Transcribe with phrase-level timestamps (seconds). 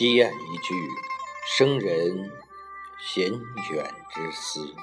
[0.00, 0.74] 积案一句，
[1.46, 2.32] 生人
[2.98, 3.30] 闲
[3.70, 4.74] 远之思。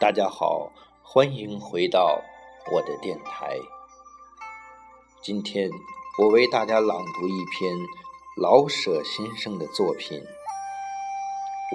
[0.00, 0.72] 大家好，
[1.04, 2.20] 欢迎回到
[2.72, 3.56] 我的电台。
[5.22, 5.70] 今天
[6.18, 7.72] 我为大家朗读一篇
[8.38, 10.18] 老舍先生的作品《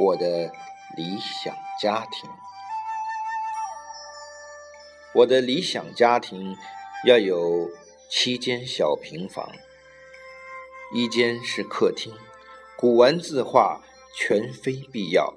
[0.03, 0.51] 我的
[0.97, 2.29] 理想家庭》。
[5.13, 6.57] 我的理想家庭
[7.07, 7.69] 要有
[8.11, 9.49] 七间小平房。
[10.97, 12.13] 一间是客厅，
[12.77, 13.81] 古玩字画
[14.15, 15.33] 全非必要，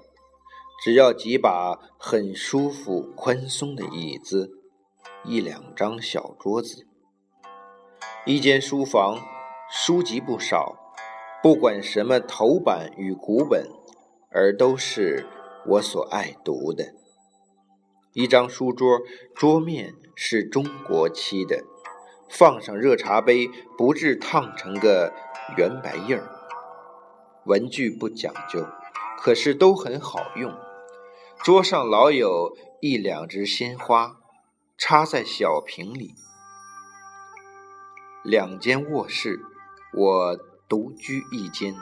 [0.84, 4.52] 只要几把很舒服、宽松的椅子，
[5.24, 6.86] 一两张小桌子。
[8.24, 9.18] 一间书房，
[9.68, 10.94] 书籍不少，
[11.42, 13.68] 不管什么头版与古本，
[14.30, 15.26] 而都是
[15.66, 16.94] 我所爱读的。
[18.12, 19.00] 一张书桌，
[19.34, 21.64] 桌面是中国漆的，
[22.30, 25.12] 放上热茶杯，不致烫成个。
[25.56, 26.28] 圆白印儿，
[27.46, 28.68] 文具不讲究，
[29.18, 30.54] 可是都很好用。
[31.42, 34.16] 桌上老有一两枝鲜花，
[34.76, 36.14] 插在小瓶里。
[38.22, 39.40] 两间卧室，
[39.94, 40.36] 我
[40.68, 41.74] 独居一间，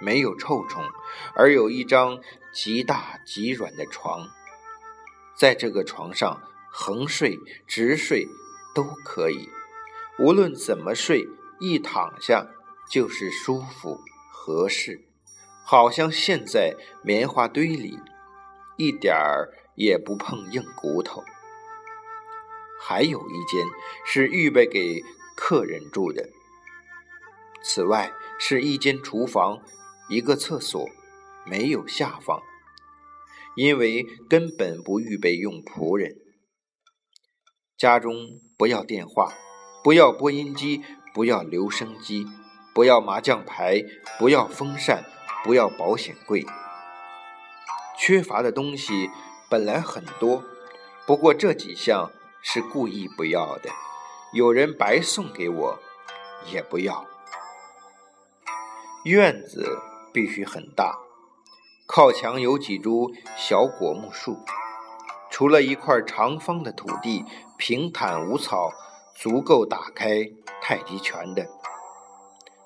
[0.00, 0.82] 没有臭虫，
[1.36, 2.18] 而有一张
[2.52, 4.26] 极大极软的床，
[5.36, 8.26] 在这个床上横睡直睡
[8.74, 9.48] 都可以，
[10.18, 11.26] 无论怎么睡，
[11.60, 12.46] 一躺下。
[12.90, 14.00] 就是舒服
[14.32, 14.98] 合适，
[15.62, 17.98] 好像陷在棉花堆里，
[18.78, 21.22] 一点儿也不碰硬骨头。
[22.80, 23.66] 还有一间
[24.06, 25.02] 是预备给
[25.36, 26.30] 客人住的，
[27.62, 29.60] 此外是一间厨房，
[30.08, 30.88] 一个厕所，
[31.44, 32.40] 没有下放，
[33.54, 36.16] 因为根本不预备用仆人。
[37.76, 39.34] 家中不要电话，
[39.82, 42.26] 不要播音机，不要留声机。
[42.74, 43.82] 不要麻将牌，
[44.20, 45.04] 不要风扇，
[45.42, 46.46] 不要保险柜。
[47.98, 49.10] 缺乏的东西
[49.48, 50.44] 本来很多，
[51.04, 53.70] 不过这几项是故意不要的。
[54.32, 55.78] 有人白送给我，
[56.52, 57.04] 也不要。
[59.04, 59.80] 院子
[60.12, 61.00] 必须很大，
[61.86, 64.38] 靠墙有几株小果木树，
[65.30, 67.24] 除了一块长方的土地，
[67.56, 68.70] 平坦无草，
[69.20, 70.30] 足够打开
[70.62, 71.44] 太极拳的。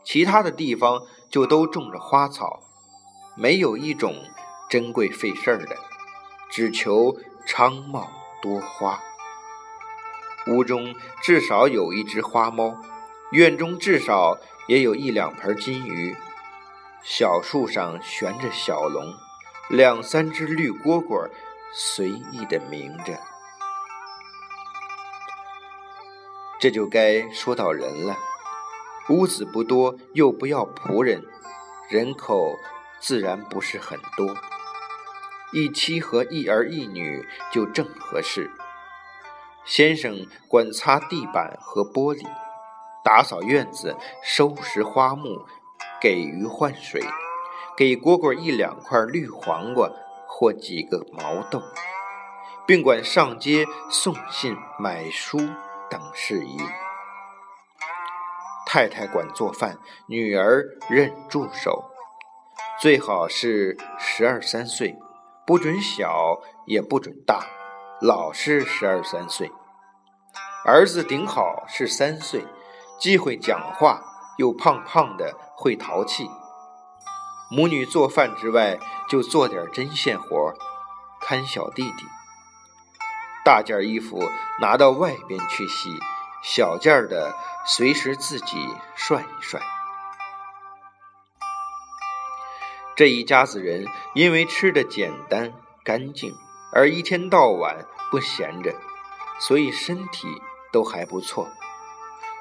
[0.05, 2.61] 其他的地方就都种着花草，
[3.39, 4.15] 没有一种
[4.69, 5.75] 珍贵费事儿的，
[6.51, 8.07] 只求昌茂
[8.43, 9.01] 多花。
[10.49, 12.77] 屋中至少有一只花猫，
[13.31, 14.37] 院中至少
[14.69, 16.15] 也有一两盆金鱼，
[17.03, 19.15] 小树上悬着小龙，
[19.71, 21.31] 两三只绿蝈蝈
[21.73, 23.19] 随意的鸣着。
[26.63, 28.17] 这就该说到人了。
[29.09, 31.25] 屋子不多，又不要仆人，
[31.89, 32.57] 人口
[33.01, 34.37] 自然不是很多。
[35.53, 38.49] 一妻和一儿一女就正合适。
[39.65, 42.25] 先生管擦地板和玻璃，
[43.05, 45.45] 打扫院子，收拾花木，
[46.01, 47.03] 给鱼换水，
[47.77, 49.91] 给蝈蝈一两块绿黄瓜
[50.29, 51.61] 或几个毛豆，
[52.65, 55.41] 并管上街送信、买书
[55.93, 56.57] 等事宜。
[58.65, 59.77] 太太管做饭，
[60.07, 61.91] 女儿任助手，
[62.81, 64.97] 最好是十二三岁，
[65.47, 67.45] 不准小，也不准大，
[68.01, 69.53] 老是十二三岁。
[70.65, 72.47] 儿子顶好是三岁，
[72.99, 74.01] 既会讲话，
[74.39, 76.31] 又胖胖的，会淘气。
[77.51, 80.55] 母女做饭之外，就做点针线活，
[81.21, 82.07] 看小弟弟。
[83.45, 84.23] 大件衣服
[84.61, 85.91] 拿到外边去洗。
[86.45, 87.33] 小件的
[87.65, 88.57] 随时自己
[88.97, 89.63] 涮一涮。
[92.97, 95.53] 这一家子人因为吃的简单
[95.85, 96.35] 干净，
[96.73, 98.75] 而一天到晚不闲着，
[99.39, 100.27] 所以身体
[100.73, 101.49] 都还不错。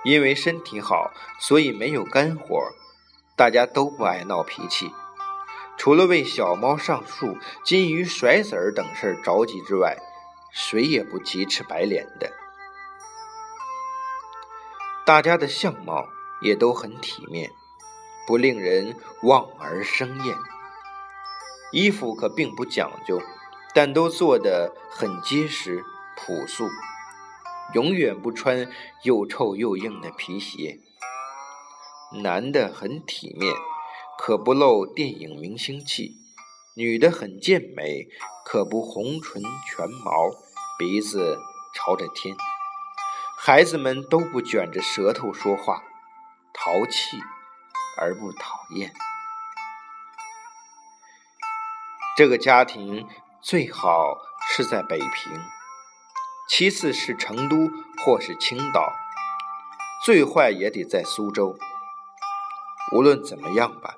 [0.03, 2.59] 因为身体好，所以没有干活，
[3.37, 4.91] 大家都不爱闹脾气。
[5.77, 9.95] 除了为小猫上树、金鱼甩籽儿等事儿着急之外，
[10.51, 12.31] 谁也不急赤白脸的。
[15.05, 16.07] 大家的相貌
[16.41, 17.51] 也都很体面，
[18.27, 20.37] 不令人望而生厌。
[21.71, 23.21] 衣服可并不讲究，
[23.73, 25.83] 但都做得很结实
[26.17, 26.67] 朴素，
[27.73, 28.69] 永远不穿
[29.03, 30.79] 又臭又硬的皮鞋。
[32.21, 33.53] 男的很体面，
[34.17, 36.17] 可不露电影明星气；
[36.73, 38.07] 女的很健美，
[38.45, 40.31] 可不红唇全毛，
[40.79, 41.37] 鼻子
[41.75, 42.33] 朝着天。
[43.37, 45.83] 孩子们都不卷着舌头说话，
[46.53, 47.17] 淘气
[47.99, 48.93] 而不讨厌。
[52.15, 53.05] 这个家庭
[53.41, 54.17] 最好
[54.47, 55.41] 是在北平，
[56.47, 58.93] 其次是成都或是青岛，
[60.05, 61.57] 最坏也得在苏州。
[62.93, 63.95] 无论怎么样吧，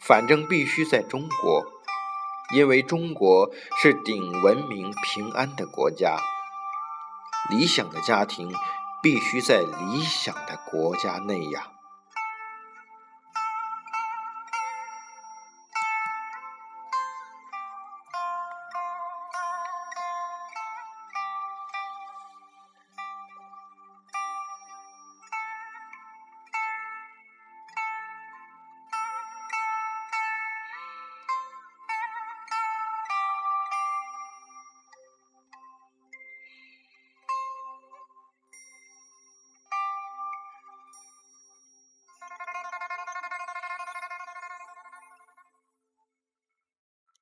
[0.00, 1.73] 反正必须在中国，
[2.54, 3.50] 因为中国
[3.82, 6.16] 是顶文明平安的国家。
[7.50, 8.50] 理想的家庭
[9.02, 11.73] 必须在理想的国家内呀。